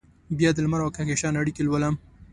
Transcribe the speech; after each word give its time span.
بیا 0.37 0.49
دلمر 0.55 0.81
اوکهکشان 0.83 1.33
اړیکې 1.41 1.61
لولم 1.67 1.95